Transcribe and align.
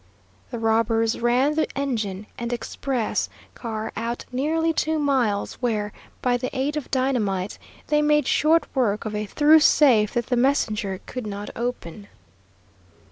The 0.49 0.57
robbers 0.57 1.19
ran 1.19 1.53
the 1.53 1.67
engine 1.77 2.25
and 2.35 2.51
express 2.51 3.29
car 3.53 3.93
out 3.95 4.25
nearly 4.31 4.73
two 4.73 4.97
miles, 4.97 5.53
where, 5.61 5.93
by 6.23 6.37
the 6.37 6.49
aid 6.57 6.75
of 6.75 6.89
dynamite, 6.89 7.59
they 7.85 8.01
made 8.01 8.25
short 8.25 8.65
work 8.75 9.05
of 9.05 9.13
a 9.13 9.27
through 9.27 9.59
safe 9.59 10.15
that 10.15 10.25
the 10.25 10.35
messenger 10.35 11.01
could 11.05 11.27
not 11.27 11.51
open. 11.55 12.07